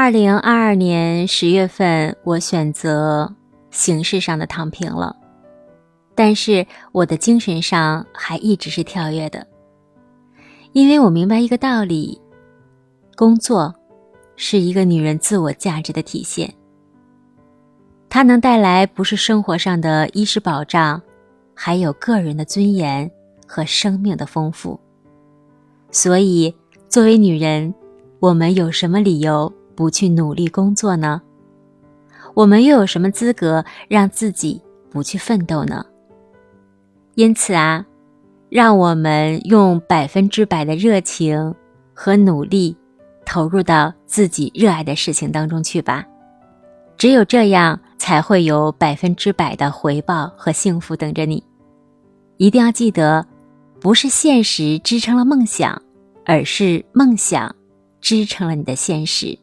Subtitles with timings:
[0.00, 3.34] 二零二二年十月份，我选择
[3.72, 5.16] 形式上的躺平了，
[6.14, 9.44] 但是我的精神上还一直是跳跃的，
[10.72, 12.16] 因为我明白一个道理：
[13.16, 13.74] 工作
[14.36, 16.48] 是一个女人自我价值的体现。
[18.08, 21.02] 它能带来不是生活上的衣食保障，
[21.54, 23.10] 还有个人的尊严
[23.48, 24.78] 和生命的丰富。
[25.90, 26.54] 所以，
[26.88, 27.74] 作为女人，
[28.20, 31.22] 我们有什么理由不去努力工作呢？
[32.34, 34.60] 我们又有什么资格让自己
[34.90, 35.86] 不去奋斗呢？
[37.14, 37.86] 因此啊，
[38.48, 41.54] 让我们用百分之百的热情
[41.94, 42.76] 和努力，
[43.24, 46.04] 投入到自己热爱的事情当中去吧。
[46.96, 47.78] 只有这样。
[47.98, 51.44] 才会有百分之百的回报和幸福等着你。
[52.38, 53.26] 一定要记得，
[53.80, 55.82] 不是现实支撑了梦想，
[56.24, 57.54] 而是梦想
[58.00, 59.38] 支撑了你的现实。